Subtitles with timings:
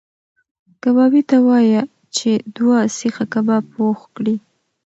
[0.83, 1.81] کبابي ته وایه
[2.15, 4.35] چې دوه سیخه کباب پخ کړي.